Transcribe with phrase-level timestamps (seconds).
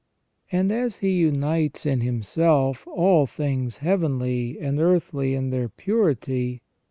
[0.51, 6.63] And as He unites jn Himself all things heavenly and earthly in their purity.